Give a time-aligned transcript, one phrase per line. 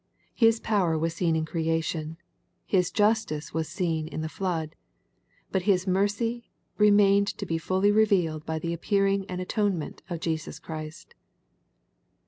[0.33, 2.17] His power was seen in creation.
[2.65, 4.73] His justice was seen in the flood.
[5.51, 10.57] But His mercy remained to be fully revealed by the appearing and atonement of Jesus
[10.57, 11.13] Christ.